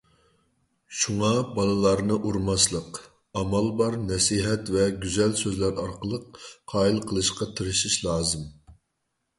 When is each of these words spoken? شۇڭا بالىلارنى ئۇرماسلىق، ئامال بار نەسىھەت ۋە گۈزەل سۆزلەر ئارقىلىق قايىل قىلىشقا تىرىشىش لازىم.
شۇڭا 1.01 1.27
بالىلارنى 1.57 2.17
ئۇرماسلىق، 2.29 2.99
ئامال 3.41 3.69
بار 3.83 3.99
نەسىھەت 4.09 4.73
ۋە 4.79 4.89
گۈزەل 5.05 5.37
سۆزلەر 5.45 5.85
ئارقىلىق 5.85 6.43
قايىل 6.75 7.01
قىلىشقا 7.13 7.53
تىرىشىش 7.61 8.03
لازىم. 8.11 8.53